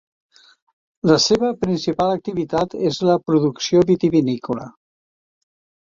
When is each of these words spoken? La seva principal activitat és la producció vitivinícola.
La 1.11 1.17
seva 1.25 1.51
principal 1.67 2.15
activitat 2.15 2.75
és 2.91 2.99
la 3.11 3.21
producció 3.31 3.87
vitivinícola. 3.95 4.71